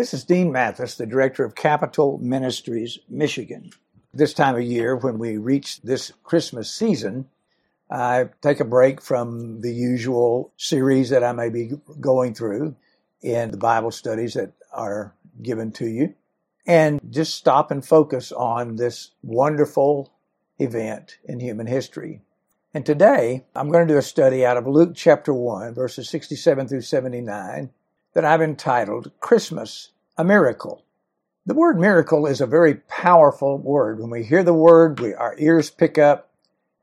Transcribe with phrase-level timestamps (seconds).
[0.00, 3.68] This is Dean Mathis, the director of Capitol Ministries, Michigan.
[4.14, 7.28] This time of year, when we reach this Christmas season,
[7.90, 12.76] I take a break from the usual series that I may be going through
[13.20, 16.14] in the Bible studies that are given to you
[16.66, 20.14] and just stop and focus on this wonderful
[20.58, 22.22] event in human history.
[22.72, 26.68] And today, I'm going to do a study out of Luke chapter 1, verses 67
[26.68, 27.68] through 79,
[28.14, 30.84] that I've entitled Christmas, a Miracle.
[31.46, 33.98] The word miracle is a very powerful word.
[33.98, 36.30] When we hear the word, we, our ears pick up.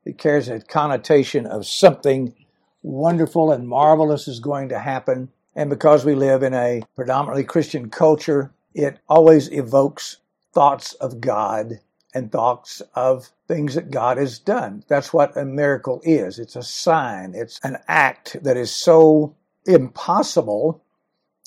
[0.04, 2.34] It carries a connotation of something
[2.82, 5.30] wonderful and marvelous is going to happen.
[5.56, 10.18] And because we live in a predominantly Christian culture, it always evokes
[10.54, 11.80] thoughts of God
[12.14, 14.84] and thoughts of things that God has done.
[14.88, 16.40] That's what a miracle is.
[16.40, 17.34] It's a sign.
[17.36, 19.36] It's an act that is so
[19.66, 20.84] impossible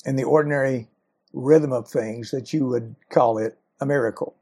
[0.05, 0.87] in the ordinary
[1.33, 4.35] rhythm of things that you would call it a miracle.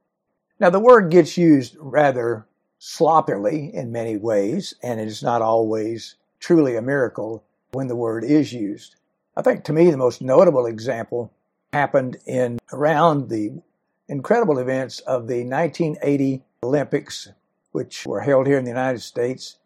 [0.60, 2.46] Now, the word gets used rather
[2.80, 8.24] sloppily in many ways, and it is not always truly a miracle when the word
[8.24, 8.96] is used.
[9.36, 11.32] I think to me the most notable example
[11.72, 13.62] happened in around the
[14.08, 17.30] incredible events of the 1980 Olympics,
[17.72, 19.58] which were held here in the United States,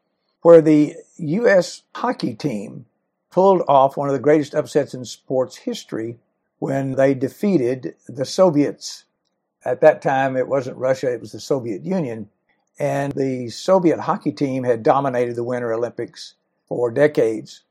[0.41, 1.83] where the U.S.
[1.95, 2.85] hockey team
[3.33, 6.19] pulled off one of the greatest upsets in sports history
[6.59, 9.05] when they defeated the Soviets.
[9.65, 12.29] At that time, it wasn't Russia, it was the Soviet Union.
[12.77, 16.35] And the Soviet hockey team had dominated the Winter Olympics
[16.67, 17.63] for decades.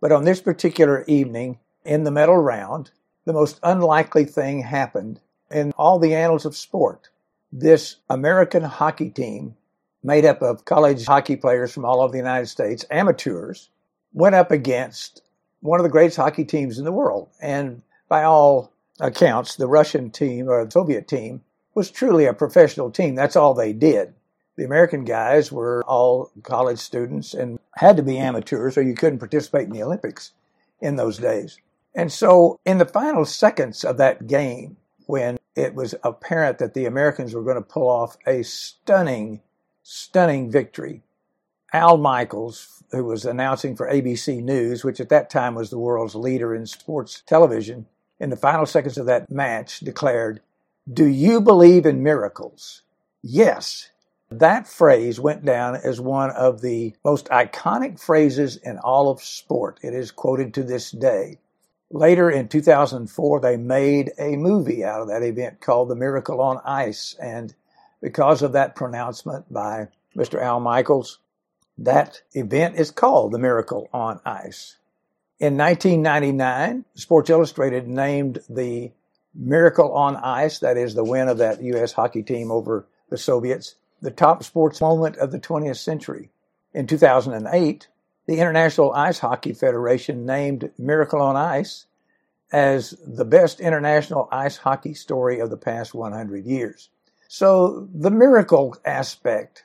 [0.00, 2.92] But on this particular evening, in the medal round,
[3.24, 5.18] the most unlikely thing happened
[5.50, 7.08] in all the annals of sport.
[7.52, 9.56] This American hockey team,
[10.04, 13.68] made up of college hockey players from all over the United States, amateurs,
[14.12, 15.22] went up against
[15.60, 17.28] one of the greatest hockey teams in the world.
[17.40, 21.42] And by all accounts, the Russian team or the Soviet team
[21.74, 23.14] was truly a professional team.
[23.14, 24.14] That's all they did.
[24.56, 29.18] The American guys were all college students and had to be amateurs or you couldn't
[29.18, 30.32] participate in the Olympics
[30.80, 31.58] in those days.
[31.94, 36.86] And so, in the final seconds of that game, when it was apparent that the
[36.86, 39.40] Americans were going to pull off a stunning,
[39.82, 41.02] stunning victory,
[41.72, 46.14] Al Michaels, who was announcing for ABC News, which at that time was the world's
[46.14, 47.86] leader in sports television,
[48.20, 50.40] in the final seconds of that match declared,
[50.92, 52.82] Do you believe in miracles?
[53.22, 53.88] Yes.
[54.30, 59.80] That phrase went down as one of the most iconic phrases in all of sport.
[59.82, 61.38] It is quoted to this day.
[61.90, 66.60] Later in 2004, they made a movie out of that event called The Miracle on
[66.64, 67.14] Ice.
[67.20, 67.54] And
[68.00, 70.40] because of that pronouncement by Mr.
[70.40, 71.18] Al Michaels,
[71.78, 74.76] that event is called The Miracle on Ice.
[75.38, 78.92] In 1999, Sports Illustrated named the
[79.34, 81.92] Miracle on Ice, that is the win of that U.S.
[81.92, 86.30] hockey team over the Soviets, the top sports moment of the 20th century.
[86.74, 87.88] In 2008,
[88.26, 91.86] the International Ice Hockey Federation named Miracle on Ice
[92.52, 96.90] as the best international ice hockey story of the past 100 years.
[97.28, 99.64] So the miracle aspect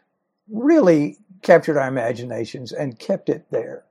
[0.50, 3.86] really captured our imaginations and kept it there.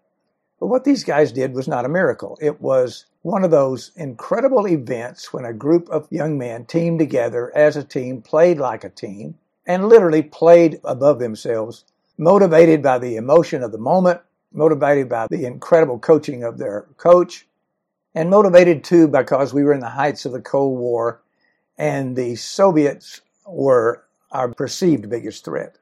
[0.59, 2.39] But what these guys did was not a miracle.
[2.41, 7.55] It was one of those incredible events when a group of young men teamed together
[7.55, 9.37] as a team, played like a team,
[9.67, 11.85] and literally played above themselves,
[12.17, 14.21] motivated by the emotion of the moment,
[14.53, 17.47] motivated by the incredible coaching of their coach,
[18.15, 21.21] and motivated too because we were in the heights of the Cold War
[21.77, 25.77] and the Soviets were our perceived biggest threat.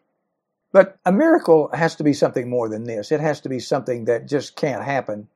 [0.74, 3.12] But a miracle has to be something more than this.
[3.12, 5.28] It has to be something that just can't happen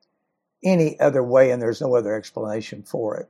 [0.65, 3.29] any other way, and there's no other explanation for it.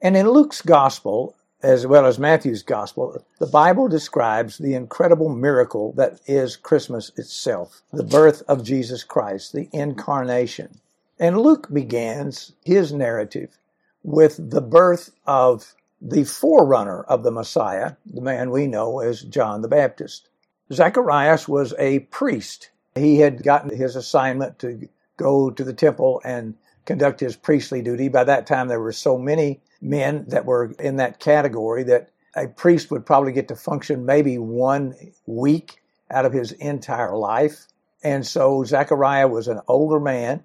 [0.00, 5.92] And in Luke's gospel, as well as Matthew's gospel, the Bible describes the incredible miracle
[5.98, 10.80] that is Christmas itself the birth of Jesus Christ, the incarnation.
[11.20, 13.58] And Luke begins his narrative
[14.02, 19.60] with the birth of the forerunner of the Messiah, the man we know as John
[19.60, 20.30] the Baptist.
[20.72, 22.70] Zacharias was a priest.
[22.94, 26.54] He had gotten his assignment to go to the temple and
[26.86, 28.08] conduct his priestly duty.
[28.08, 32.48] By that time, there were so many men that were in that category that a
[32.48, 34.94] priest would probably get to function maybe one
[35.26, 37.66] week out of his entire life.
[38.02, 40.44] And so Zechariah was an older man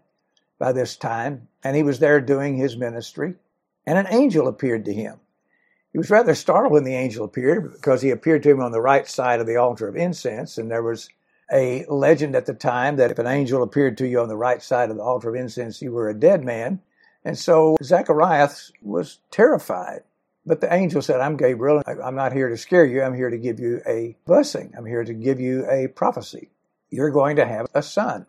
[0.60, 3.36] by this time, and he was there doing his ministry,
[3.86, 5.20] and an angel appeared to him.
[5.92, 8.82] He was rather startled when the angel appeared because he appeared to him on the
[8.82, 11.10] right side of the altar of incense, and there was
[11.52, 14.62] a legend at the time that if an angel appeared to you on the right
[14.62, 16.80] side of the altar of incense, you were a dead man.
[17.26, 20.02] And so Zacharias was terrified.
[20.46, 21.82] But the angel said, I'm Gabriel.
[21.86, 23.02] I'm not here to scare you.
[23.02, 24.74] I'm here to give you a blessing.
[24.78, 26.50] I'm here to give you a prophecy.
[26.90, 28.26] You're going to have a son.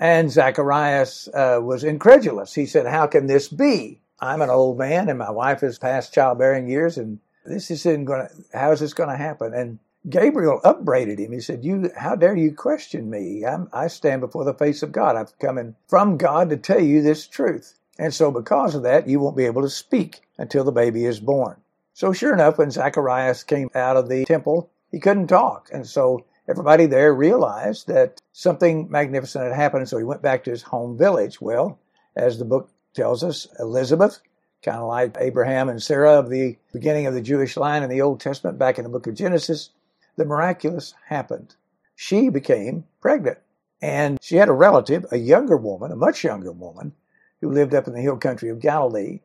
[0.00, 2.54] And Zacharias uh, was incredulous.
[2.54, 4.00] He said, How can this be?
[4.20, 8.28] I'm an old man and my wife is past childbearing years and this isn't going
[8.28, 9.54] to, how is this going to happen?
[9.54, 9.78] And
[10.08, 11.32] Gabriel upbraided him.
[11.32, 13.44] He said, "You, how dare you question me?
[13.44, 15.16] I'm, i stand before the face of God.
[15.16, 19.08] I've come in from God to tell you this truth, and so because of that,
[19.08, 21.56] you won't be able to speak until the baby is born."
[21.94, 26.24] So sure enough, when Zacharias came out of the temple, he couldn't talk, and so
[26.48, 29.88] everybody there realized that something magnificent had happened.
[29.88, 31.40] So he went back to his home village.
[31.40, 31.80] Well,
[32.16, 34.20] as the book tells us, Elizabeth
[34.62, 38.00] kind of like Abraham and Sarah of the beginning of the Jewish line in the
[38.00, 39.70] Old Testament back in the book of Genesis,
[40.16, 41.54] the miraculous happened.
[41.94, 43.38] She became pregnant.
[43.80, 46.92] And she had a relative, a younger woman, a much younger woman,
[47.40, 49.20] who lived up in the hill country of Galilee.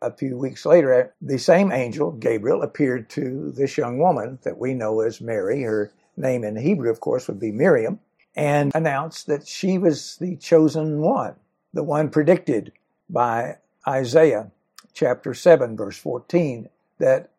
[0.00, 4.58] A few weeks later, uh, the same angel, Gabriel, appeared to this young woman that
[4.58, 5.62] we know as Mary.
[5.62, 8.00] Her name in Hebrew, of course, would be Miriam,
[8.34, 11.36] and announced that she was the chosen one,
[11.72, 12.72] the one predicted
[13.12, 14.50] by Isaiah
[14.94, 16.68] chapter 7, verse 14,
[16.98, 17.30] that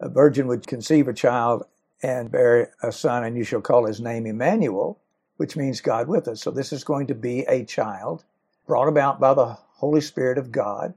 [0.00, 1.64] a virgin would conceive a child
[2.02, 4.98] and bear a son, and you shall call his name Emmanuel,
[5.36, 6.42] which means God with us.
[6.42, 8.24] So this is going to be a child
[8.66, 10.94] brought about by the Holy Spirit of God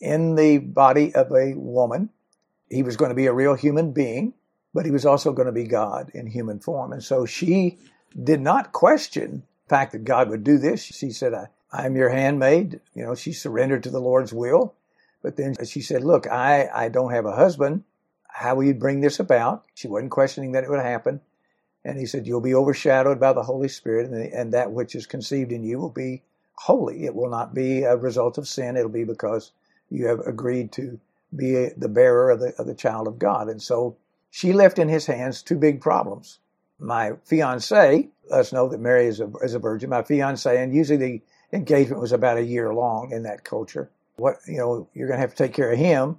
[0.00, 2.10] in the body of a woman.
[2.70, 4.34] He was going to be a real human being,
[4.74, 6.92] but he was also going to be God in human form.
[6.92, 7.78] And so she
[8.22, 9.42] did not question
[9.72, 10.82] fact that God would do this.
[10.82, 12.80] She said, I, I'm your handmaid.
[12.94, 14.74] You know, she surrendered to the Lord's will.
[15.22, 17.84] But then she said, Look, I, I don't have a husband.
[18.28, 19.64] How will you bring this about?
[19.74, 21.22] She wasn't questioning that it would happen.
[21.86, 24.94] And he said, You'll be overshadowed by the Holy Spirit, and, the, and that which
[24.94, 26.22] is conceived in you will be
[26.54, 27.06] holy.
[27.06, 28.76] It will not be a result of sin.
[28.76, 29.52] It'll be because
[29.88, 31.00] you have agreed to
[31.34, 33.48] be the bearer of the, of the child of God.
[33.48, 33.96] And so
[34.30, 36.40] she left in his hands two big problems.
[36.82, 40.74] My fiance, let us know that Mary is a, is a virgin, my fiance, and
[40.74, 43.90] usually the engagement was about a year long in that culture.
[44.16, 46.18] What you know you're going to have to take care of him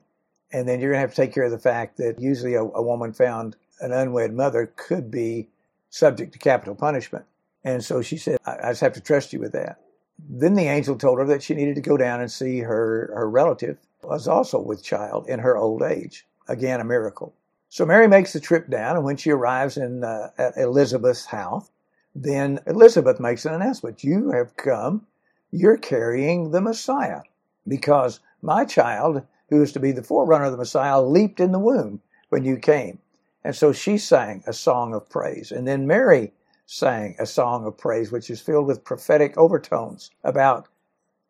[0.54, 2.62] and then you're going to have to take care of the fact that usually a,
[2.62, 5.50] a woman found an unwed mother could be
[5.90, 7.26] subject to capital punishment.
[7.64, 9.82] And so she said I, I just have to trust you with that.
[10.18, 13.30] Then the angel told her that she needed to go down and see her her
[13.30, 16.26] relative was also with child in her old age.
[16.48, 17.34] Again a miracle
[17.74, 21.70] so mary makes the trip down and when she arrives in uh, at elizabeth's house
[22.16, 25.06] then elizabeth makes an announcement you have come
[25.52, 27.22] you're carrying the messiah
[27.68, 31.60] because my child, who is to be the forerunner of the Messiah, leaped in the
[31.60, 33.00] womb when you came.
[33.44, 35.52] And so she sang a song of praise.
[35.52, 36.34] And then Mary
[36.66, 40.68] sang a song of praise, which is filled with prophetic overtones about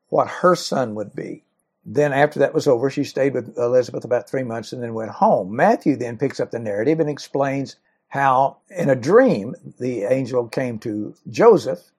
[0.10, 1.43] what her son would be.
[1.86, 5.12] Then, after that was over, she stayed with Elizabeth about three months and then went
[5.12, 5.56] home.
[5.56, 7.76] Matthew then picks up the narrative and explains
[8.08, 11.92] how, in a dream, the angel came to Joseph,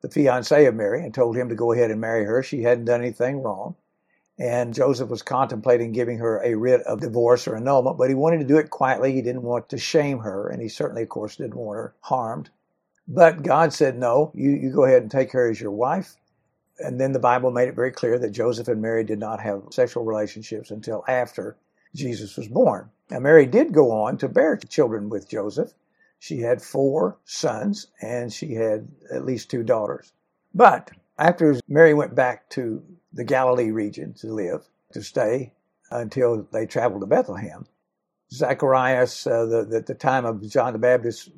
[0.00, 2.42] the fiancé of Mary, and told him to go ahead and marry her.
[2.42, 3.74] She hadn't done anything wrong.
[4.38, 8.38] And Joseph was contemplating giving her a writ of divorce or annulment, but he wanted
[8.40, 9.12] to do it quietly.
[9.12, 12.50] He didn't want to shame her, and he certainly, of course, didn't want her harmed.
[13.08, 16.16] But God said, No, you, you go ahead and take her as your wife.
[16.78, 19.62] And then the Bible made it very clear that Joseph and Mary did not have
[19.70, 21.56] sexual relationships until after
[21.94, 22.90] Jesus was born.
[23.10, 25.72] Now, Mary did go on to bear children with Joseph.
[26.18, 30.12] She had four sons and she had at least two daughters.
[30.54, 35.52] But after Mary went back to the Galilee region to live, to stay
[35.90, 37.66] until they traveled to Bethlehem.
[38.32, 41.30] Zacharias, uh, the, the, the, time of John the Baptist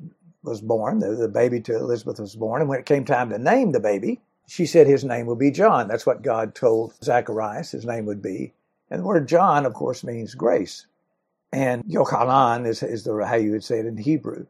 [0.43, 3.37] was born, the, the baby to Elizabeth was born, and when it came time to
[3.37, 5.87] name the baby, she said his name will be John.
[5.87, 8.53] That's what God told Zacharias his name would be.
[8.91, 10.87] And the word John, of course, means grace.
[11.53, 14.47] And Yochanan is, is the, how you would say it in Hebrew.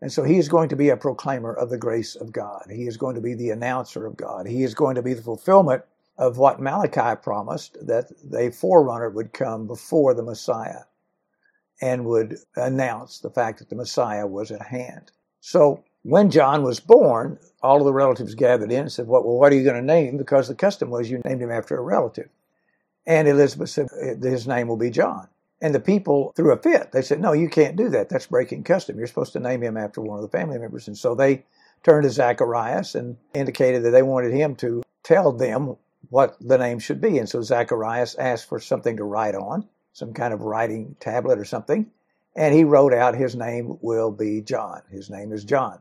[0.00, 2.66] And so he is going to be a proclaimer of the grace of God.
[2.70, 4.46] He is going to be the announcer of God.
[4.46, 5.84] He is going to be the fulfillment
[6.18, 10.84] of what Malachi promised that a forerunner would come before the Messiah
[11.82, 15.12] and would announce the fact that the Messiah was at hand.
[15.40, 19.38] So when John was born, all of the relatives gathered in and said, well, well
[19.38, 20.16] what are you going to name?
[20.16, 22.28] Because the custom was you named him after a relative.
[23.06, 25.28] And Elizabeth said, eh, his name will be John.
[25.60, 26.92] And the people threw a fit.
[26.92, 28.08] They said, no, you can't do that.
[28.08, 28.96] That's breaking custom.
[28.96, 30.88] You're supposed to name him after one of the family members.
[30.88, 31.44] And so they
[31.82, 35.76] turned to Zacharias and indicated that they wanted him to tell them
[36.08, 37.18] what the name should be.
[37.18, 41.44] And so Zacharias asked for something to write on, some kind of writing tablet or
[41.44, 41.90] something.
[42.36, 44.82] And he wrote out his name will be John.
[44.90, 45.80] His name is John.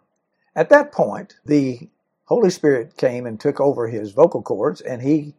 [0.56, 1.90] At that point, the
[2.26, 5.36] Holy Spirit came and took over his vocal cords, and he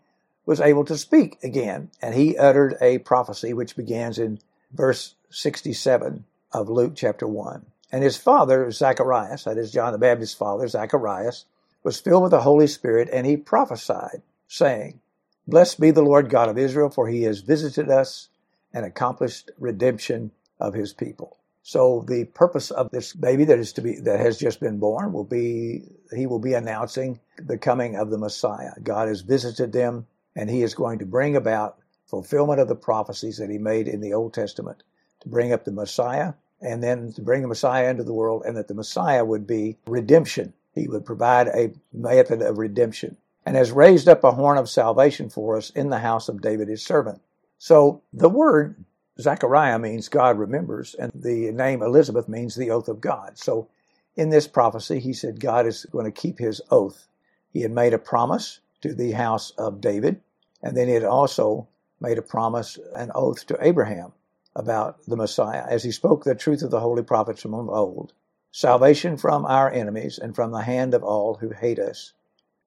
[0.47, 4.40] was able to speak again, and he uttered a prophecy which begins in
[4.73, 7.67] verse 67 of Luke chapter 1.
[7.93, 11.47] And his father, Zacharias, that is John the Baptist's father, Zacharias,
[11.83, 15.00] was filled with the Holy Spirit, and he prophesied, saying,
[15.47, 18.29] Blessed be the Lord God of Israel, for he has visited us
[18.73, 21.38] and accomplished redemption of his people.
[21.62, 25.12] So the purpose of this baby that is to be that has just been born
[25.12, 25.83] will be
[26.14, 28.73] he will be announcing the coming of the Messiah.
[28.83, 33.37] God has visited them and he is going to bring about fulfillment of the prophecies
[33.38, 34.83] that he made in the Old Testament
[35.21, 38.57] to bring up the Messiah and then to bring the Messiah into the world and
[38.57, 40.52] that the Messiah would be redemption.
[40.75, 45.29] He would provide a method of redemption and has raised up a horn of salvation
[45.29, 47.21] for us in the house of David his servant.
[47.59, 48.85] So the word
[49.21, 53.39] Zechariah means God remembers, and the name Elizabeth means the oath of God.
[53.39, 53.69] So
[54.17, 57.07] in this prophecy, he said God is going to keep his oath.
[57.53, 60.21] He had made a promise to the house of David,
[60.62, 61.69] and then he had also
[62.00, 64.12] made a promise, an oath to Abraham
[64.57, 68.12] about the Messiah, as he spoke the truth of the holy prophets from of old
[68.53, 72.12] salvation from our enemies and from the hand of all who hate us,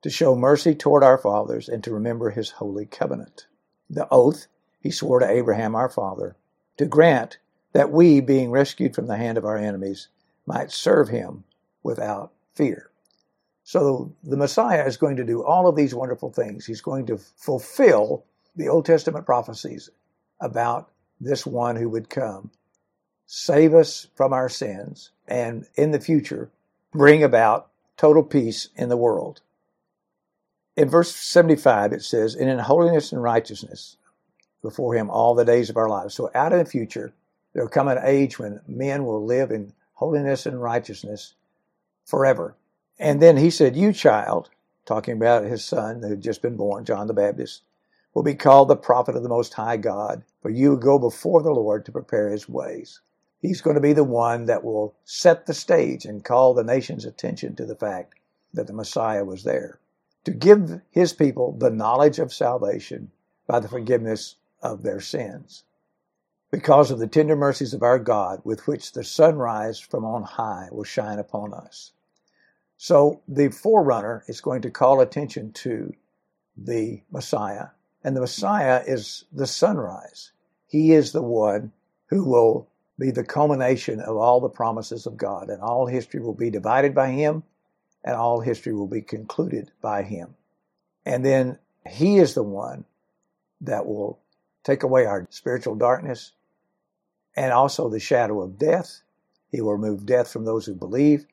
[0.02, 3.48] to show mercy toward our fathers and to remember his holy covenant.
[3.90, 4.48] The oath
[4.80, 6.36] he swore to Abraham our father,
[6.78, 7.38] to grant
[7.74, 10.10] that we, being rescued from the hand of our enemies,
[10.46, 11.44] might serve him
[11.82, 12.90] without fear.
[13.64, 16.66] So the Messiah is going to do all of these wonderful things.
[16.66, 18.26] He's going to fulfill
[18.56, 19.90] the Old Testament prophecies
[20.40, 22.52] about this one who would come,
[23.26, 26.52] save us from our sins, and in the future
[26.92, 29.42] bring about total peace in the world.
[30.76, 33.98] In verse 75, it says, And in holiness and righteousness
[34.64, 36.16] before him all the days of our lives.
[36.16, 37.14] So out in the future,
[37.54, 41.36] there'll come an age when men will live in holiness and righteousness
[42.06, 42.56] forever.
[42.98, 44.50] And then he said, You child,
[44.86, 47.62] talking about his son who had just been born, John the Baptist,
[48.14, 51.52] will be called the prophet of the Most High God, for you go before the
[51.52, 53.02] Lord to prepare his ways.
[53.42, 57.06] He's going to be the one that will set the stage and call the nation's
[57.06, 58.16] attention to the fact
[58.54, 59.80] that the Messiah was there
[60.24, 63.12] to give his people the knowledge of salvation
[63.48, 65.66] by the forgiveness of their sins.
[66.50, 70.70] Because of the tender mercies of our God, with which the sunrise from on high
[70.72, 71.92] will shine upon us.
[72.78, 75.94] So the forerunner is going to call attention to
[76.56, 77.68] the Messiah,
[78.04, 80.32] and the Messiah is the sunrise.
[80.68, 81.72] He is the one
[82.08, 82.68] who will
[83.00, 86.94] be the culmination of all the promises of God, and all history will be divided
[86.94, 87.44] by him,
[88.04, 90.36] and all history will be concluded by him.
[91.06, 91.58] And then
[91.90, 92.86] he is the one
[93.62, 94.20] that will
[94.64, 96.32] take away our spiritual darkness
[97.36, 99.02] and also the shadow of death.
[99.50, 101.26] He will remove death from those who believe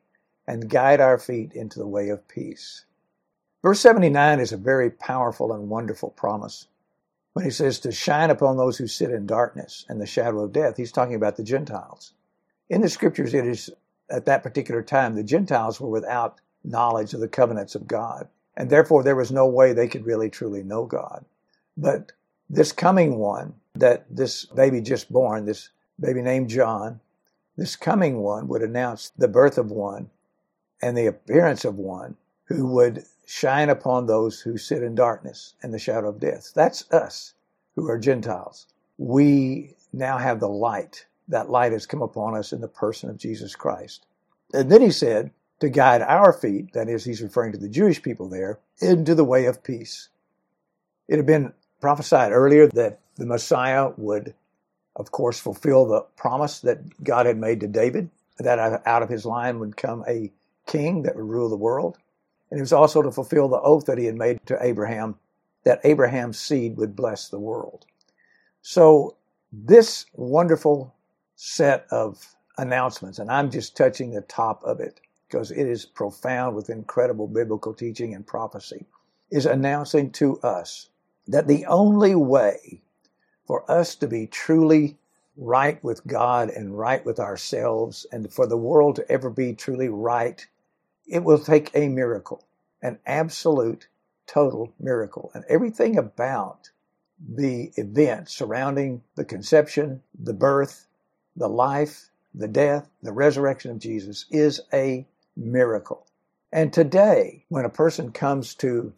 [0.46, 2.84] and guide our feet into the way of peace.
[3.62, 6.66] Verse 79 is a very powerful and wonderful promise.
[7.32, 10.52] When he says to shine upon those who sit in darkness and the shadow of
[10.52, 12.14] death, he's talking about the Gentiles.
[12.68, 13.70] In the scriptures, it is
[14.10, 18.68] at that particular time, the Gentiles were without knowledge of the covenants of God, and
[18.68, 21.24] therefore there was no way they could really truly know God.
[21.76, 22.12] But
[22.50, 27.00] this coming one that this baby just born, this baby named John,
[27.56, 30.10] this coming one would announce the birth of one
[30.82, 35.72] and the appearance of one who would shine upon those who sit in darkness and
[35.72, 36.50] the shadow of death.
[36.54, 37.34] That's us
[37.76, 38.66] who are Gentiles.
[38.98, 41.06] We now have the light.
[41.28, 44.06] That light has come upon us in the person of Jesus Christ.
[44.52, 45.30] And then he said,
[45.60, 49.24] to guide our feet, that is, he's referring to the Jewish people there, into the
[49.24, 50.08] way of peace.
[51.06, 54.34] It had been prophesied earlier that the Messiah would,
[54.96, 59.26] of course, fulfill the promise that God had made to David, that out of his
[59.26, 60.32] line would come a
[60.66, 61.98] king that would rule the world.
[62.50, 65.16] And it was also to fulfill the oath that he had made to Abraham,
[65.64, 67.86] that Abraham's seed would bless the world.
[68.62, 69.16] So,
[69.52, 70.94] this wonderful
[71.34, 76.56] set of announcements, and I'm just touching the top of it because it is profound
[76.56, 78.84] with incredible biblical teaching and prophecy,
[79.30, 80.89] is announcing to us
[81.30, 82.82] that the only way
[83.46, 84.98] for us to be truly
[85.36, 89.88] right with God and right with ourselves and for the world to ever be truly
[89.88, 90.46] right,
[91.06, 92.46] it will take a miracle,
[92.82, 93.88] an absolute,
[94.26, 95.30] total miracle.
[95.34, 96.70] And everything about
[97.28, 100.86] the event surrounding the conception, the birth,
[101.36, 105.06] the life, the death, the resurrection of Jesus is a
[105.36, 106.06] miracle.
[106.52, 108.92] And today, when a person comes to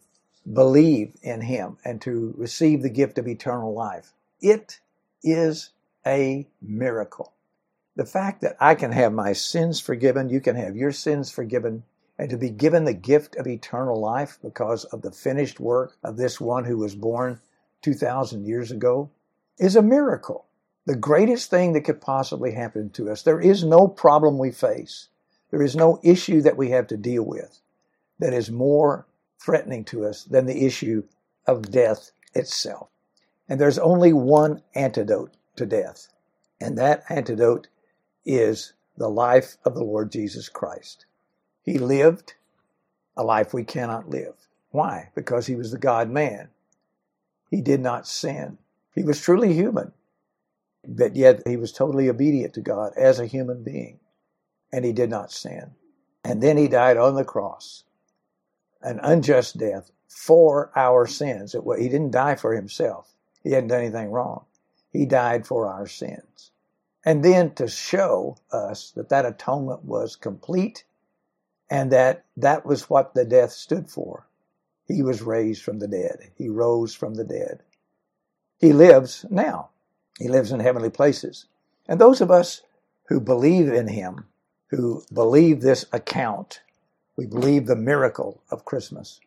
[0.51, 4.13] believe in him and to receive the gift of eternal life.
[4.41, 4.79] It
[5.23, 5.69] is
[6.05, 7.33] a miracle.
[7.95, 11.83] The fact that I can have my sins forgiven, you can have your sins forgiven,
[12.17, 16.17] and to be given the gift of eternal life because of the finished work of
[16.17, 17.39] this one who was born
[17.81, 19.09] 2,000 years ago
[19.59, 20.45] is a miracle.
[20.85, 23.21] The greatest thing that could possibly happen to us.
[23.21, 25.07] There is no problem we face.
[25.51, 27.61] There is no issue that we have to deal with
[28.19, 29.05] that is more
[29.43, 31.03] threatening to us than the issue
[31.45, 32.89] of death itself.
[33.49, 36.07] And there's only one antidote to death,
[36.61, 37.67] and that antidote
[38.25, 41.05] is the life of the Lord Jesus Christ.
[41.61, 42.33] He lived
[43.17, 44.33] a life we cannot live.
[44.71, 45.09] Why?
[45.13, 46.49] Because he was the God man.
[47.51, 48.57] He did not sin.
[48.95, 49.91] He was truly human,
[50.87, 53.99] but yet he was totally obedient to God as a human being,
[54.71, 55.71] and he did not sin.
[56.23, 57.83] And then he died on the cross,
[58.83, 61.53] an unjust death for our sins.
[61.53, 63.13] He didn't die for himself.
[63.43, 64.45] He hadn't done anything wrong.
[64.91, 66.51] He died for our sins.
[67.05, 70.83] And then to show us that that atonement was complete
[71.69, 74.27] and that that was what the death stood for.
[74.87, 76.31] He was raised from the dead.
[76.35, 77.63] He rose from the dead.
[78.59, 79.69] He lives now.
[80.19, 81.45] He lives in heavenly places.
[81.87, 82.61] And those of us
[83.09, 84.25] who believe in him,
[84.69, 86.61] who believe this account,
[87.17, 89.19] we believe the miracle of Christmas,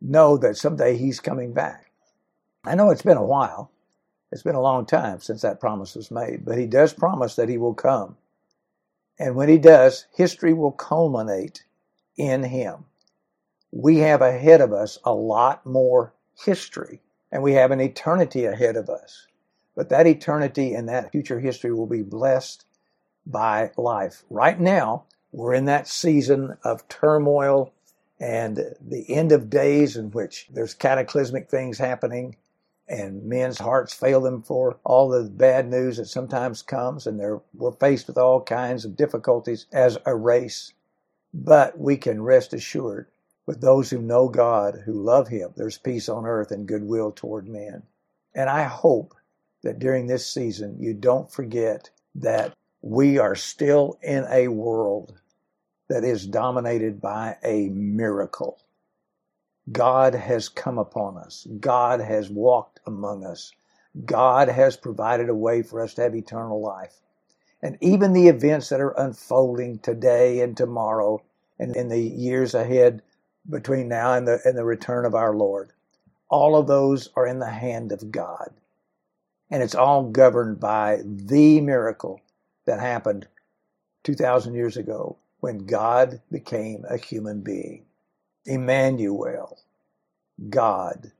[0.00, 1.92] know that someday he's coming back.
[2.64, 3.70] I know it's been a while.
[4.32, 7.48] It's been a long time since that promise was made, but he does promise that
[7.48, 8.16] he will come.
[9.18, 11.64] And when he does, history will culminate
[12.16, 12.84] in him.
[13.70, 18.76] We have ahead of us a lot more history, and we have an eternity ahead
[18.76, 19.26] of us.
[19.76, 22.64] But that eternity and that future history will be blessed
[23.26, 24.24] by life.
[24.30, 27.72] Right now, we're in that season of turmoil
[28.20, 32.36] and the end of days in which there's cataclysmic things happening
[32.88, 37.06] and men's hearts fail them for all the bad news that sometimes comes.
[37.06, 40.72] And they're we're faced with all kinds of difficulties as a race
[41.34, 43.06] but we can rest assured
[43.46, 47.48] with those who know God who love him there's peace on earth and goodwill toward
[47.48, 47.82] men.
[48.34, 49.14] And I hope
[49.62, 55.14] that during this season you don't forget that we are still in a world
[55.92, 58.58] that is dominated by a miracle.
[59.72, 61.46] God has come upon us.
[61.60, 63.52] God has walked among us.
[64.06, 66.94] God has provided a way for us to have eternal life.
[67.62, 71.22] And even the events that are unfolding today and tomorrow
[71.58, 73.02] and in the years ahead
[73.50, 75.72] between now and the, and the return of our Lord,
[76.30, 78.50] all of those are in the hand of God.
[79.50, 82.20] And it's all governed by the miracle
[82.66, 83.28] that happened
[84.04, 87.86] 2,000 years ago when God became a human being.
[88.46, 89.58] Emmanuel,
[90.50, 91.12] God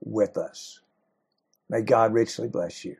[0.00, 0.80] with us.
[1.70, 2.96] May God richly bless you.